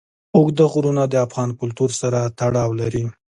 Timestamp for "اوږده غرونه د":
0.35-1.15